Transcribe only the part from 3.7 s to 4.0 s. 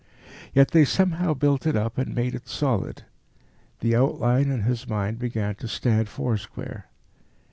the